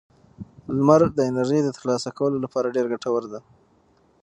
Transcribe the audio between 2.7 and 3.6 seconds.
ډېر ګټور دی.